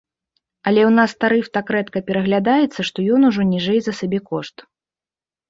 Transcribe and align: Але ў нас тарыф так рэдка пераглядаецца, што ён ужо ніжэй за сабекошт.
Але 0.69 0.81
ў 0.83 0.91
нас 0.99 1.11
тарыф 1.23 1.45
так 1.57 1.65
рэдка 1.75 2.01
пераглядаецца, 2.07 2.87
што 2.91 3.07
ён 3.19 3.29
ужо 3.29 3.47
ніжэй 3.53 3.79
за 3.91 3.95
сабекошт. 4.01 4.55